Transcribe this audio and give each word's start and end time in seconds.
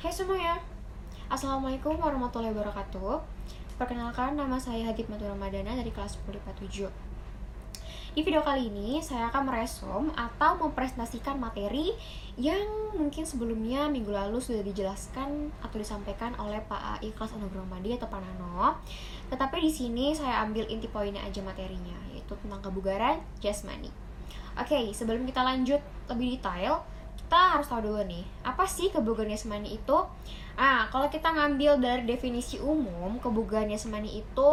Hai 0.00 0.08
semuanya, 0.08 0.56
Assalamualaikum 1.28 1.92
warahmatullahi 2.00 2.56
wabarakatuh. 2.56 3.20
Perkenalkan, 3.76 4.32
nama 4.32 4.56
saya 4.56 4.88
Hadid 4.88 5.12
Matu 5.12 5.28
Ramadana 5.28 5.76
dari 5.76 5.92
kelas 5.92 6.16
10 6.24 6.40
IPA 6.40 6.88
7 6.88 8.16
Di 8.16 8.24
video 8.24 8.40
kali 8.40 8.72
ini, 8.72 9.04
saya 9.04 9.28
akan 9.28 9.52
meresom 9.52 10.08
atau 10.16 10.56
mempresentasikan 10.56 11.36
materi 11.36 11.92
yang 12.40 12.96
mungkin 12.96 13.28
sebelumnya 13.28 13.92
minggu 13.92 14.08
lalu 14.08 14.40
sudah 14.40 14.64
dijelaskan 14.64 15.52
atau 15.60 15.76
disampaikan 15.76 16.32
oleh 16.40 16.64
Pak 16.64 17.04
AI 17.04 17.12
kelas 17.12 17.36
Anobromadi 17.36 17.92
atau 18.00 18.08
Pak 18.08 18.24
Nano. 18.24 18.80
Tetapi 19.28 19.60
di 19.60 19.68
sini 19.68 20.16
saya 20.16 20.40
ambil 20.48 20.64
inti 20.72 20.88
poinnya 20.88 21.20
aja 21.28 21.44
materinya, 21.44 22.00
yaitu 22.16 22.32
tentang 22.40 22.64
kebugaran 22.64 23.20
jasmani. 23.44 23.92
Oke, 24.56 24.80
sebelum 24.96 25.28
kita 25.28 25.44
lanjut 25.44 25.84
lebih 26.08 26.40
detail, 26.40 26.88
kita 27.20 27.60
harus 27.60 27.68
tahu 27.68 27.92
dulu 27.92 28.00
nih, 28.08 28.24
apa 28.40 28.64
sih 28.64 28.88
kebugaran 28.88 29.28
jasmani 29.28 29.76
itu? 29.76 29.98
Ah, 30.56 30.88
kalau 30.88 31.12
kita 31.12 31.28
ngambil 31.28 31.76
dari 31.76 32.02
definisi 32.08 32.56
umum, 32.56 33.20
kebugaran 33.20 33.68
jasmani 33.68 34.24
itu 34.24 34.52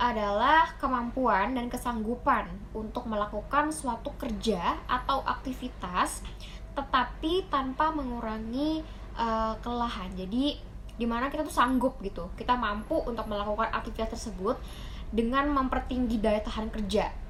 adalah 0.00 0.72
kemampuan 0.80 1.52
dan 1.52 1.68
kesanggupan 1.68 2.48
untuk 2.72 3.04
melakukan 3.04 3.68
suatu 3.68 4.10
kerja 4.16 4.80
atau 4.88 5.20
aktivitas 5.22 6.24
tetapi 6.72 7.52
tanpa 7.52 7.92
mengurangi 7.92 8.80
uh, 9.12 9.52
kelelahan. 9.60 10.08
Jadi 10.16 10.56
di 10.96 11.06
mana 11.06 11.28
kita 11.28 11.44
tuh 11.44 11.52
sanggup 11.52 12.00
gitu, 12.00 12.32
kita 12.34 12.56
mampu 12.56 12.96
untuk 13.04 13.28
melakukan 13.28 13.68
aktivitas 13.68 14.16
tersebut 14.16 14.56
dengan 15.12 15.44
mempertinggi 15.52 16.18
daya 16.18 16.40
tahan 16.40 16.72
kerja 16.72 17.21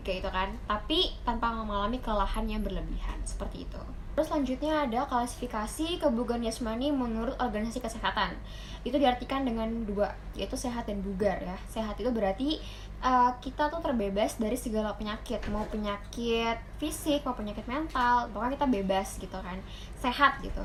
kayak 0.00 0.24
gitu 0.24 0.30
kan. 0.32 0.48
Tapi 0.64 1.12
tanpa 1.28 1.52
mengalami 1.52 2.00
kelelahan 2.00 2.48
yang 2.48 2.64
berlebihan 2.64 3.20
seperti 3.28 3.68
itu. 3.68 3.82
Terus 4.12 4.28
selanjutnya 4.28 4.84
ada 4.84 5.08
klasifikasi 5.08 5.96
kebugaran 5.96 6.44
jasmani 6.44 6.92
menurut 6.92 7.32
organisasi 7.40 7.80
kesehatan. 7.80 8.36
Itu 8.84 9.00
diartikan 9.00 9.48
dengan 9.48 9.88
dua 9.88 10.12
yaitu 10.36 10.56
sehat 10.56 10.84
dan 10.88 11.00
bugar 11.00 11.40
ya. 11.40 11.56
Sehat 11.72 11.96
itu 11.96 12.12
berarti 12.12 12.60
uh, 13.00 13.32
kita 13.40 13.72
tuh 13.72 13.80
terbebas 13.80 14.36
dari 14.36 14.56
segala 14.60 14.92
penyakit. 14.96 15.40
Mau 15.48 15.64
penyakit 15.68 16.60
fisik 16.76 17.24
mau 17.24 17.32
penyakit 17.32 17.64
mental 17.64 18.28
pokoknya 18.36 18.60
kita 18.60 18.68
bebas 18.68 19.08
gitu 19.16 19.38
kan. 19.40 19.56
Sehat 19.96 20.44
gitu. 20.44 20.60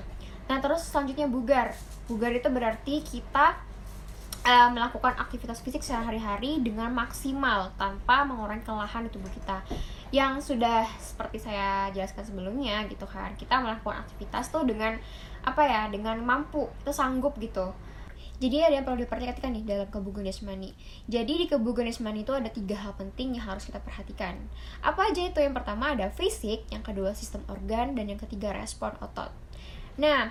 Nah 0.52 0.60
terus 0.60 0.84
selanjutnya 0.84 1.32
bugar. 1.32 1.72
Bugar 2.12 2.36
itu 2.36 2.52
berarti 2.52 3.00
kita 3.00 3.67
uh, 4.48 4.70
melakukan 4.72 5.14
aktivitas 5.20 5.60
fisik 5.60 5.84
sehari-hari 5.84 6.64
dengan 6.64 6.96
maksimal 6.96 7.76
tanpa 7.76 8.24
mengurangi 8.24 8.64
kelelahan 8.64 9.04
di 9.04 9.12
tubuh 9.12 9.30
kita 9.36 9.60
yang 10.16 10.40
sudah 10.40 10.88
seperti 11.04 11.44
saya 11.44 11.92
jelaskan 11.92 12.24
sebelumnya 12.24 12.88
gitu 12.88 13.04
kan 13.04 13.36
kita 13.36 13.60
melakukan 13.60 14.00
aktivitas 14.08 14.48
tuh 14.48 14.64
dengan 14.64 14.96
apa 15.44 15.62
ya 15.68 15.92
dengan 15.92 16.16
mampu 16.24 16.72
kita 16.80 16.96
sanggup 16.96 17.36
gitu 17.44 17.76
jadi 18.38 18.70
ada 18.70 18.78
yang 18.78 18.86
perlu 18.86 19.02
diperhatikan 19.02 19.50
nih 19.50 19.66
dalam 19.66 19.90
kebugaran 19.90 20.30
jasmani. 20.30 20.70
Jadi 21.10 21.42
di 21.42 21.46
kebugaran 21.50 21.90
jasmani 21.90 22.22
itu 22.22 22.38
ada 22.38 22.54
tiga 22.54 22.78
hal 22.78 22.94
penting 22.94 23.34
yang 23.34 23.50
harus 23.50 23.66
kita 23.66 23.82
perhatikan. 23.82 24.38
Apa 24.86 25.10
aja 25.10 25.26
itu? 25.26 25.42
Yang 25.42 25.58
pertama 25.58 25.98
ada 25.98 26.14
fisik, 26.14 26.70
yang 26.70 26.86
kedua 26.86 27.18
sistem 27.18 27.42
organ, 27.50 27.98
dan 27.98 28.06
yang 28.06 28.22
ketiga 28.22 28.54
respon 28.54 28.94
otot. 29.02 29.34
Nah, 29.98 30.30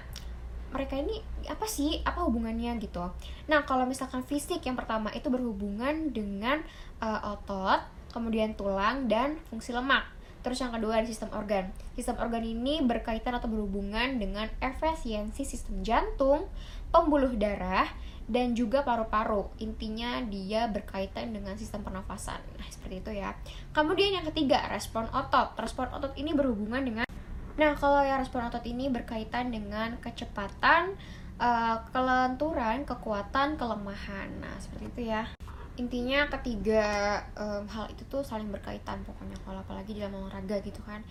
mereka 0.75 0.99
ini 0.99 1.23
apa 1.47 1.67
sih? 1.69 2.03
Apa 2.03 2.27
hubungannya 2.27 2.79
gitu? 2.83 3.03
Nah 3.47 3.63
kalau 3.67 3.87
misalkan 3.87 4.27
fisik 4.27 4.65
yang 4.67 4.75
pertama 4.75 5.13
itu 5.15 5.31
berhubungan 5.31 6.11
dengan 6.11 6.63
uh, 6.99 7.37
otot 7.37 7.85
kemudian 8.11 8.57
tulang 8.57 9.07
dan 9.07 9.37
fungsi 9.53 9.77
lemak. 9.77 10.09
Terus 10.47 10.63
yang 10.63 10.71
kedua 10.71 11.03
ada 11.03 11.09
sistem 11.11 11.35
organ. 11.35 11.75
Sistem 11.99 12.23
organ 12.23 12.47
ini 12.47 12.79
berkaitan 12.79 13.35
atau 13.35 13.51
berhubungan 13.51 14.23
dengan 14.23 14.47
efisiensi 14.63 15.43
sistem 15.43 15.83
jantung 15.83 16.47
pembuluh 16.95 17.35
darah 17.35 17.91
dan 18.27 18.55
juga 18.55 18.83
paru-paru. 18.83 19.51
Intinya 19.63 20.23
dia 20.23 20.67
berkaitan 20.71 21.35
dengan 21.35 21.59
sistem 21.59 21.83
pernafasan. 21.83 22.39
Nah 22.59 22.69
seperti 22.71 23.03
itu 23.03 23.11
ya. 23.19 23.35
Kemudian 23.75 24.23
yang 24.23 24.27
ketiga 24.31 24.67
respon 24.71 25.11
otot. 25.11 25.55
Respon 25.59 25.91
otot 25.91 26.15
ini 26.15 26.31
berhubungan 26.31 26.83
dengan 26.83 27.06
Nah, 27.57 27.73
kalau 27.73 28.05
yang 28.05 28.21
respon 28.21 28.45
otot 28.45 28.61
ini 28.69 28.93
berkaitan 28.93 29.49
dengan 29.49 29.97
kecepatan, 30.05 30.93
uh, 31.41 31.77
kelenturan, 31.89 32.85
kekuatan, 32.85 33.57
kelemahan. 33.57 34.29
Nah, 34.45 34.53
seperti 34.61 34.85
itu 34.93 35.01
ya. 35.09 35.25
Intinya 35.77 36.29
ketiga 36.33 37.21
um, 37.37 37.65
hal 37.69 37.89
itu 37.93 38.05
tuh 38.09 38.25
saling 38.25 38.49
berkaitan 38.49 39.05
pokoknya 39.05 39.37
kalau 39.45 39.61
apalagi 39.61 39.97
dalam 39.97 40.17
olahraga 40.21 40.61
gitu 40.65 40.81
kan. 40.85 41.05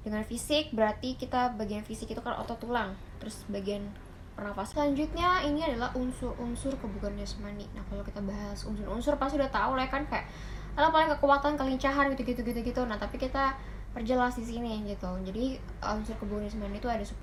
Dengan 0.00 0.24
fisik 0.24 0.72
berarti 0.72 1.14
kita 1.14 1.54
bagian 1.54 1.84
fisik 1.84 2.10
itu 2.10 2.22
kan 2.22 2.38
otot 2.38 2.58
tulang, 2.58 2.94
terus 3.18 3.46
bagian 3.46 3.86
pernafasan. 4.34 4.94
Selanjutnya 4.94 5.44
ini 5.46 5.62
adalah 5.62 5.94
unsur-unsur 5.94 6.74
kebugaran 6.78 7.18
jasmani. 7.18 7.66
Nah, 7.74 7.82
kalau 7.86 8.02
kita 8.02 8.18
bahas 8.22 8.62
unsur-unsur 8.66 9.14
pasti 9.18 9.38
udah 9.38 9.52
tahu 9.52 9.78
lah 9.78 9.86
kan 9.86 10.06
kayak 10.06 10.26
kalau 10.74 10.94
paling 10.94 11.10
kekuatan, 11.12 11.58
kelincahan 11.58 12.14
gitu-gitu 12.14 12.40
gitu-gitu. 12.46 12.82
Nah, 12.86 12.96
tapi 12.98 13.18
kita 13.18 13.58
perjelas 13.90 14.38
di 14.38 14.46
sini 14.46 14.86
gitu. 14.86 15.10
Jadi 15.26 15.58
unsur 15.82 16.16
kebunisme 16.18 16.62
itu 16.70 16.86
ada 16.86 17.02
10 17.02 17.14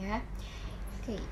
ya. 0.00 0.16
Oke. 1.00 1.16
Okay. 1.16 1.22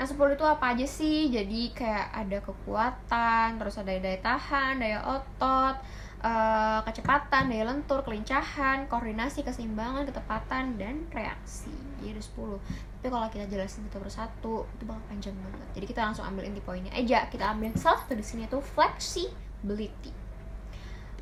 nah 0.00 0.08
10 0.08 0.18
itu 0.18 0.44
apa 0.48 0.64
aja 0.72 0.86
sih? 0.88 1.28
Jadi 1.28 1.70
kayak 1.76 2.08
ada 2.10 2.38
kekuatan 2.42 3.60
terus 3.60 3.76
ada 3.78 3.92
daya 3.92 4.18
tahan 4.18 4.80
daya 4.80 4.98
otot 5.04 5.76
uh, 6.24 6.80
kecepatan 6.82 7.52
daya 7.52 7.68
lentur 7.68 8.02
kelincahan 8.02 8.88
koordinasi 8.88 9.44
keseimbangan 9.44 10.08
ketepatan 10.08 10.80
dan 10.80 11.06
reaksi. 11.12 11.70
Jadi 12.00 12.18
ada 12.18 12.22
10 12.24 12.58
tapi 13.02 13.10
kalau 13.10 13.26
kita 13.34 13.50
jelasin 13.50 13.82
satu 13.90 13.98
persatu 13.98 14.54
itu 14.78 14.86
bakal 14.86 15.02
panjang 15.10 15.34
banget. 15.34 15.68
Jadi 15.74 15.86
kita 15.90 16.06
langsung 16.06 16.22
ambil 16.22 16.46
inti 16.46 16.62
poinnya 16.62 16.94
aja. 16.94 17.26
Kita 17.26 17.50
ambil 17.50 17.74
salah 17.74 17.98
satu 17.98 18.14
di 18.14 18.22
sini 18.22 18.46
itu 18.46 18.62
flexibility. 18.62 20.14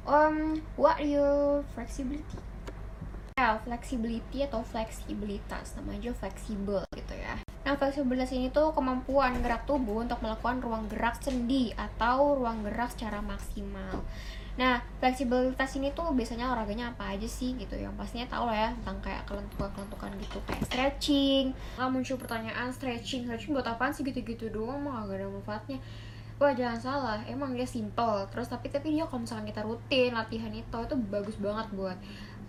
Um 0.04 0.60
what 0.76 1.00
your 1.00 1.64
flexibility 1.72 2.49
Ya, 3.40 3.56
flexibility 3.64 4.44
atau 4.44 4.60
fleksibilitas, 4.60 5.72
nama 5.72 5.96
aja 5.96 6.12
fleksibel 6.12 6.84
gitu 6.92 7.16
ya. 7.16 7.40
Nah, 7.64 7.72
fleksibilitas 7.72 8.36
ini 8.36 8.52
tuh 8.52 8.68
kemampuan 8.76 9.40
gerak 9.40 9.64
tubuh 9.64 10.04
untuk 10.04 10.20
melakukan 10.20 10.60
ruang 10.60 10.84
gerak 10.92 11.16
sendi 11.24 11.72
atau 11.72 12.36
ruang 12.36 12.60
gerak 12.68 12.92
secara 12.92 13.24
maksimal. 13.24 14.04
Nah, 14.60 14.84
fleksibilitas 15.00 15.72
ini 15.80 15.88
tuh 15.96 16.12
biasanya 16.12 16.52
olahraganya 16.52 16.92
apa 16.92 17.16
aja 17.16 17.24
sih 17.24 17.56
gitu 17.56 17.80
yang 17.80 17.96
pastinya 17.96 18.28
tahu 18.28 18.44
lah 18.52 18.68
ya 18.68 18.68
tentang 18.76 19.08
kayak 19.08 19.24
kelentukan-kelentukan 19.24 20.10
gitu 20.20 20.38
kayak 20.44 20.62
stretching. 20.68 21.56
Nah, 21.80 21.88
muncul 21.88 22.20
pertanyaan 22.20 22.68
stretching, 22.76 23.24
stretching 23.24 23.56
buat 23.56 23.64
apaan 23.64 23.96
sih 23.96 24.04
gitu-gitu 24.04 24.52
doang 24.52 24.84
mah 24.84 25.08
gak 25.08 25.16
ada 25.16 25.32
manfaatnya. 25.32 25.80
Wah 26.40 26.56
jangan 26.56 26.80
salah, 26.80 27.20
emang 27.28 27.56
dia 27.56 27.68
simple. 27.68 28.24
Terus 28.32 28.48
tapi 28.48 28.68
tapi 28.68 28.96
dia 28.96 29.04
kalau 29.08 29.24
misalkan 29.24 29.48
kita 29.48 29.60
rutin 29.60 30.16
latihan 30.16 30.48
itu 30.52 30.76
itu 30.76 30.96
bagus 31.08 31.36
banget 31.36 31.68
buat 31.76 31.96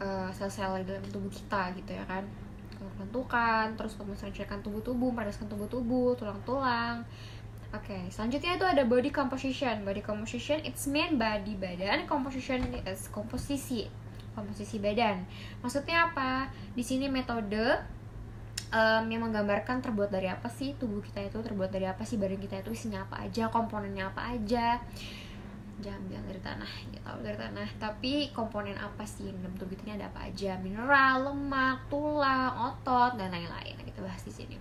uh, 0.02 0.30
sel-sel 0.34 0.82
dalam 0.84 1.06
tubuh 1.14 1.30
kita 1.30 1.72
gitu 1.78 1.94
ya 1.94 2.04
kan 2.10 2.26
kelentukan 2.82 3.78
terus 3.78 3.94
menceritakan 4.02 4.66
tubuh-tubuh 4.66 5.14
meredaskan 5.14 5.46
tubuh-tubuh 5.46 6.18
tulang-tulang 6.18 7.06
Oke, 7.72 7.96
okay, 7.96 8.04
selanjutnya 8.12 8.60
itu 8.60 8.68
ada 8.68 8.84
body 8.84 9.16
composition. 9.16 9.88
Body 9.88 10.04
composition 10.04 10.60
it's 10.68 10.92
mean 10.92 11.16
body 11.16 11.56
badan, 11.56 12.04
composition 12.04 12.68
is 12.84 13.08
komposisi, 13.08 13.88
komposisi 14.36 14.76
badan. 14.76 15.24
Maksudnya 15.64 16.12
apa? 16.12 16.52
Di 16.76 16.84
sini 16.84 17.08
metode 17.08 17.80
um, 18.76 19.08
yang 19.08 19.24
menggambarkan 19.24 19.80
terbuat 19.80 20.12
dari 20.12 20.28
apa 20.28 20.52
sih 20.52 20.76
tubuh 20.76 21.00
kita 21.00 21.24
itu, 21.24 21.40
terbuat 21.40 21.72
dari 21.72 21.88
apa 21.88 22.04
sih 22.04 22.20
badan 22.20 22.44
kita 22.44 22.60
itu, 22.60 22.76
isinya 22.76 23.08
apa 23.08 23.24
aja, 23.24 23.48
komponennya 23.48 24.12
apa 24.12 24.36
aja 24.36 24.76
bilang 25.82 26.26
dari 26.30 26.42
tanah 26.42 26.72
tahu 27.12 27.20
dari 27.28 27.38
tanah. 27.38 27.68
Tapi 27.76 28.32
komponen 28.32 28.78
apa 28.80 29.04
sih? 29.04 29.28
Dalam 29.28 29.52
tubuh 29.60 29.76
kita 29.76 29.92
ini 29.92 29.94
ada 30.00 30.08
apa 30.08 30.32
aja? 30.32 30.56
Mineral 30.64 31.28
lemak 31.28 31.92
tulang 31.92 32.72
otot 32.72 33.20
dan 33.20 33.34
lain-lain. 33.34 33.76
Nah, 33.76 33.86
kita 33.86 34.00
bahas 34.00 34.24
di 34.24 34.32
sini. 34.32 34.56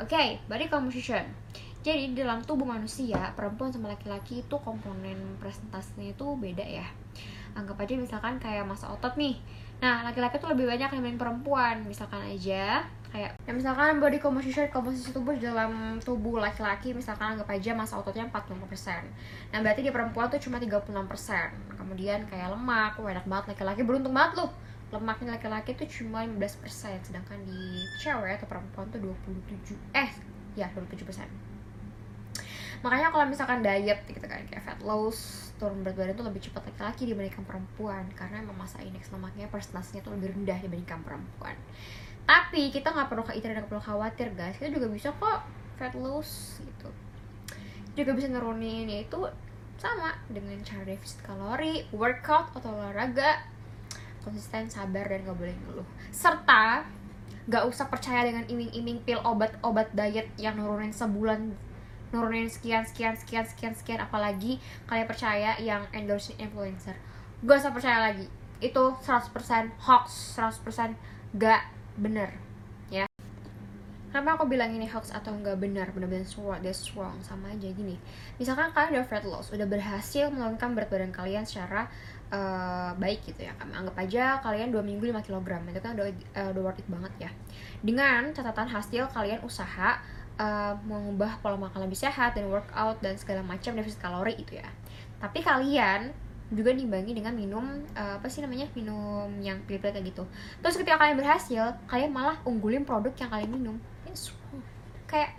Oke 0.00 0.16
okay, 0.16 0.28
body 0.48 0.68
composition. 0.68 1.24
Jadi 1.80 2.12
dalam 2.12 2.44
tubuh 2.44 2.68
manusia 2.68 3.32
perempuan 3.32 3.72
sama 3.72 3.88
laki-laki 3.88 4.44
itu 4.44 4.56
komponen 4.60 5.16
presentasinya 5.40 6.12
itu 6.12 6.36
beda 6.36 6.64
ya. 6.64 6.84
Anggap 7.56 7.80
aja 7.80 7.96
misalkan 7.96 8.36
kayak 8.36 8.68
masa 8.68 8.92
otot 8.92 9.16
nih. 9.16 9.40
Nah 9.80 10.04
laki-laki 10.04 10.36
tuh 10.36 10.52
lebih 10.52 10.68
banyak 10.68 10.92
dibanding 10.92 11.16
perempuan. 11.16 11.80
Misalkan 11.88 12.20
aja 12.20 12.84
kayak 13.10 13.34
ya 13.42 13.52
misalkan 13.52 13.98
body 13.98 14.22
composition 14.22 14.70
komposisi 14.70 15.10
tubuh 15.10 15.34
dalam 15.34 15.98
tubuh 15.98 16.38
laki-laki 16.38 16.94
misalkan 16.94 17.34
anggap 17.34 17.50
aja 17.50 17.74
masa 17.74 17.98
ototnya 17.98 18.22
45% 18.30 19.50
nah 19.50 19.58
berarti 19.58 19.82
di 19.82 19.90
perempuan 19.90 20.30
tuh 20.30 20.38
cuma 20.38 20.62
36% 20.62 20.86
kemudian 21.74 22.22
kayak 22.30 22.54
lemak 22.54 22.94
wah 23.02 23.10
enak 23.10 23.26
banget 23.26 23.46
laki-laki 23.56 23.82
beruntung 23.82 24.14
banget 24.14 24.46
loh. 24.46 24.50
Lemaknya 24.90 25.38
laki-laki 25.38 25.78
tuh 25.78 25.86
cuma 25.86 26.26
15% 26.26 26.66
sedangkan 27.06 27.38
di 27.46 27.86
cewek 28.02 28.42
atau 28.42 28.46
perempuan 28.50 28.90
tuh 28.90 28.98
27 28.98 29.78
eh 29.94 30.10
ya 30.58 30.66
27% 30.74 31.30
makanya 32.80 33.12
kalau 33.12 33.28
misalkan 33.28 33.60
diet 33.60 34.02
gitu 34.08 34.24
kan 34.24 34.40
kayak 34.48 34.64
fat 34.64 34.80
loss 34.82 35.52
turun 35.60 35.84
berat 35.84 35.94
badan 36.00 36.16
tuh 36.16 36.26
lebih 36.26 36.40
cepat 36.40 36.64
laki-laki 36.72 37.12
dibandingkan 37.12 37.44
perempuan. 37.44 38.08
Karena 38.16 38.40
emang 38.40 38.56
masa 38.56 38.80
indeks 38.80 39.12
lemaknya 39.12 39.44
persentasenya 39.52 40.00
tuh 40.00 40.16
lebih 40.16 40.32
rendah 40.32 40.56
dibandingkan 40.64 41.04
perempuan 41.04 41.52
tapi 42.30 42.70
kita 42.70 42.94
nggak 42.94 43.10
perlu 43.10 43.26
itu 43.34 43.42
dan 43.42 43.66
perlu 43.66 43.82
khawatir 43.82 44.30
guys. 44.38 44.54
Kita 44.54 44.70
juga 44.70 44.86
bisa 44.86 45.10
kok 45.10 45.42
fat 45.74 45.90
loss 45.98 46.62
gitu. 46.62 46.86
Juga 47.98 48.14
bisa 48.14 48.30
nurunin 48.30 48.86
yaitu 48.86 49.18
sama 49.74 50.14
dengan 50.30 50.54
cara 50.62 50.86
defisit 50.86 51.18
kalori 51.26 51.82
workout 51.90 52.54
atau 52.54 52.70
olahraga. 52.70 53.42
Konsisten 54.22 54.70
sabar 54.70 55.10
dan 55.10 55.26
gak 55.26 55.34
boleh 55.34 55.56
ngeluh. 55.58 55.88
Serta 56.14 56.86
gak 57.50 57.66
usah 57.66 57.90
percaya 57.90 58.22
dengan 58.22 58.46
iming-iming 58.46 59.02
pil 59.02 59.18
obat-obat 59.26 59.90
diet 59.90 60.30
yang 60.38 60.54
nurunin 60.54 60.94
sebulan 60.94 61.50
nurunin 62.14 62.46
sekian 62.46 62.86
sekian 62.86 63.18
sekian 63.18 63.42
sekian 63.42 63.74
sekian. 63.74 63.98
Apalagi 63.98 64.62
kalian 64.86 65.10
percaya 65.10 65.58
yang 65.58 65.82
endorsing 65.90 66.38
influencer. 66.38 66.94
Gak 67.42 67.58
usah 67.58 67.74
percaya 67.74 68.14
lagi. 68.14 68.30
Itu 68.62 68.94
100% 69.02 69.34
hoax 69.82 70.38
100% 70.38 70.94
gak 71.34 71.79
bener. 72.00 72.32
Ya. 72.88 73.04
Kenapa 74.10 74.40
aku 74.40 74.50
bilang 74.50 74.74
ini 74.74 74.90
hoax 74.90 75.14
atau 75.14 75.30
nggak 75.30 75.60
benar? 75.60 75.92
Benar-benar 75.94 76.26
wrong 76.40 76.58
that's 76.64 76.90
wrong 76.96 77.20
sama 77.22 77.52
aja 77.52 77.68
gini. 77.70 77.94
Misalkan 78.40 78.74
kalian 78.74 78.98
udah 78.98 79.06
fat 79.06 79.22
loss 79.28 79.52
udah 79.54 79.68
berhasil 79.68 80.32
menurunkan 80.32 80.74
berat 80.74 80.90
badan 80.90 81.12
kalian 81.14 81.46
secara 81.46 81.86
uh, 82.34 82.90
baik 82.98 83.22
gitu 83.22 83.46
ya. 83.46 83.54
Anggap 83.60 83.94
aja 84.00 84.42
kalian 84.42 84.74
dua 84.74 84.82
minggu 84.82 85.06
5 85.12 85.22
kg 85.22 85.46
itu 85.70 85.80
kan 85.84 85.92
udah 85.94 86.06
uh, 86.10 86.48
udah 86.56 86.62
worth 86.64 86.80
it 86.82 86.88
banget 86.90 87.12
ya. 87.28 87.30
Dengan 87.84 88.34
catatan 88.34 88.66
hasil 88.66 89.06
kalian 89.14 89.44
usaha 89.46 90.02
uh, 90.40 90.74
mengubah 90.82 91.38
pola 91.44 91.60
makan 91.60 91.86
lebih 91.86 92.00
sehat 92.00 92.34
dan 92.34 92.48
workout 92.48 92.98
dan 93.04 93.14
segala 93.14 93.44
macam 93.44 93.76
defisit 93.76 94.00
kalori 94.00 94.34
itu 94.34 94.58
ya. 94.58 94.66
Tapi 95.20 95.44
kalian 95.44 96.29
juga 96.50 96.74
diimbangi 96.74 97.14
dengan 97.14 97.34
minum 97.34 97.62
uh, 97.94 98.18
apa 98.18 98.26
sih 98.26 98.42
namanya 98.42 98.66
minum 98.74 99.30
yang 99.38 99.62
pil-pil 99.64 99.94
kayak 99.94 100.06
gitu. 100.10 100.26
Terus 100.58 100.74
ketika 100.78 100.98
kalian 100.98 101.16
berhasil 101.18 101.78
kalian 101.86 102.10
malah 102.10 102.36
unggulin 102.42 102.82
produk 102.82 103.14
yang 103.14 103.30
kalian 103.30 103.50
minum. 103.50 103.76
Kayak 105.06 105.38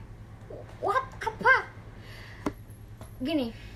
what? 0.80 1.04
Apa? 1.19 1.68
Gini 3.19 3.72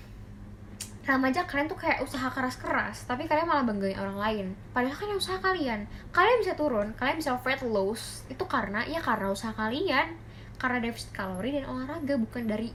remaja 1.06 1.46
kalian 1.46 1.70
tuh 1.70 1.78
kayak 1.78 2.02
usaha 2.02 2.26
keras-keras 2.34 3.06
tapi 3.06 3.30
kalian 3.30 3.46
malah 3.46 3.62
banggain 3.62 3.94
orang 3.94 4.18
lain. 4.18 4.46
Padahal 4.74 4.98
kan 4.98 5.14
usaha 5.14 5.38
kalian. 5.38 5.86
Kalian 6.10 6.42
bisa 6.42 6.58
turun 6.58 6.98
kalian 6.98 7.22
bisa 7.22 7.38
fat 7.38 7.62
loss 7.62 8.26
itu 8.26 8.42
karena 8.50 8.82
ya 8.90 8.98
karena 8.98 9.30
usaha 9.30 9.54
kalian. 9.54 10.18
Karena 10.58 10.82
defisit 10.82 11.14
kalori 11.14 11.54
dan 11.54 11.70
olahraga 11.70 12.18
bukan 12.18 12.50
dari 12.50 12.74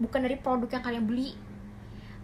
bukan 0.00 0.24
dari 0.24 0.36
produk 0.40 0.80
yang 0.80 0.84
kalian 0.84 1.04
beli 1.04 1.36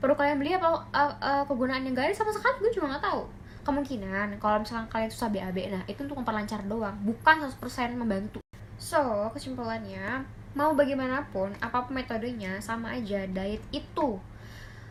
produk 0.03 0.19
kalian 0.19 0.43
beli 0.43 0.59
apa 0.59 0.83
uh, 0.91 1.15
uh, 1.23 1.43
kegunaan 1.47 1.87
yang 1.87 1.95
gak 1.95 2.11
ada 2.11 2.19
sama 2.19 2.35
sekali 2.35 2.67
gue 2.67 2.75
cuma 2.75 2.91
nggak 2.91 3.07
tahu. 3.07 3.23
Kemungkinan 3.63 4.43
kalau 4.43 4.59
misalkan 4.59 4.91
kalian 4.91 5.11
susah 5.15 5.31
BAB 5.31 5.59
nah 5.71 5.83
itu 5.87 6.03
untuk 6.03 6.19
memperlancar 6.19 6.59
doang. 6.67 6.99
Bukan 7.07 7.47
100% 7.47 7.95
membantu. 7.95 8.43
So 8.75 9.31
kesimpulannya 9.31 10.27
mau 10.59 10.75
bagaimanapun 10.75 11.55
apa 11.63 11.87
pun 11.87 11.95
metodenya 11.95 12.59
sama 12.59 12.99
aja 12.99 13.23
diet 13.31 13.63
itu. 13.71 14.19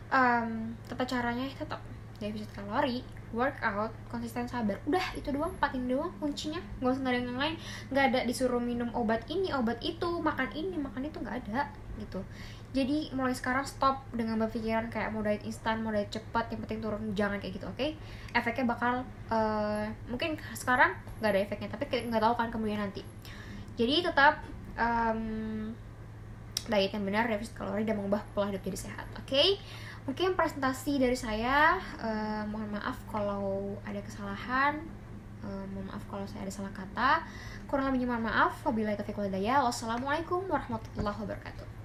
Um, 0.08 0.72
tata 0.88 1.04
caranya 1.04 1.44
tetap. 1.52 1.84
Defisit 2.16 2.48
kalori 2.56 3.04
workout 3.36 3.92
konsisten 4.08 4.48
sabar. 4.48 4.80
Udah 4.88 5.02
itu 5.12 5.28
doang 5.28 5.52
empat 5.52 5.76
ini 5.76 5.92
doang 5.92 6.08
kuncinya. 6.16 6.62
Nggak 6.80 6.92
usah 6.96 7.04
ada 7.04 7.20
yang 7.20 7.36
lain. 7.36 7.56
Nggak 7.92 8.04
ada 8.08 8.20
disuruh 8.24 8.62
minum 8.64 8.88
obat 8.96 9.28
ini 9.28 9.52
obat 9.52 9.76
itu 9.84 10.08
makan 10.24 10.48
ini 10.56 10.80
makan 10.80 11.04
itu 11.04 11.20
nggak 11.20 11.36
ada 11.44 11.68
gitu 12.00 12.24
jadi 12.72 13.12
mulai 13.12 13.36
sekarang 13.36 13.68
stop 13.68 14.00
dengan 14.16 14.40
berpikiran 14.40 14.88
kayak 14.88 15.12
mau 15.12 15.20
diet 15.20 15.44
instan 15.44 15.84
mau 15.84 15.92
diet 15.92 16.08
cepat 16.08 16.48
yang 16.48 16.64
penting 16.64 16.80
turun 16.80 17.12
jangan 17.12 17.36
kayak 17.36 17.60
gitu 17.60 17.68
oke? 17.68 17.76
Okay? 17.76 17.92
efeknya 18.32 18.64
bakal 18.64 19.04
uh, 19.28 19.84
mungkin 20.08 20.40
sekarang 20.56 20.96
nggak 21.20 21.30
ada 21.36 21.40
efeknya 21.44 21.68
tapi 21.68 21.84
nggak 22.08 22.22
tahu 22.24 22.34
kan 22.34 22.48
kemudian 22.48 22.80
nanti. 22.80 23.04
Jadi 23.76 24.08
tetap 24.08 24.40
um, 24.80 25.68
diet 26.72 26.96
yang 26.96 27.04
benar 27.04 27.28
defisit 27.28 27.52
kalori 27.52 27.84
dan 27.84 28.00
mengubah 28.00 28.24
pola 28.32 28.48
hidup 28.48 28.64
jadi 28.64 28.88
sehat 28.88 29.04
oke? 29.20 29.28
Okay? 29.28 29.60
mungkin 30.02 30.34
presentasi 30.34 30.98
dari 30.98 31.14
saya 31.14 31.78
uh, 32.00 32.42
mohon 32.48 32.72
maaf 32.72 32.96
kalau 33.12 33.76
ada 33.84 34.00
kesalahan. 34.00 34.80
Uh, 35.44 35.66
mohon 35.76 35.92
maaf 35.92 36.02
kalau 36.08 36.24
saya 36.24 36.48
ada 36.48 36.54
salah 36.56 36.72
kata. 36.72 37.20
Kurang 37.68 37.92
lebihnya 37.92 38.16
mohon 38.16 38.32
maaf. 38.32 38.64
Wabillahi 38.64 38.96
taufiq 38.96 39.20
wassalamualaikum 39.20 40.48
warahmatullahi 40.48 41.20
wabarakatuh 41.20 41.81